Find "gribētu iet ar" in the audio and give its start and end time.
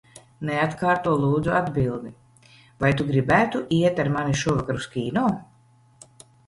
3.13-4.13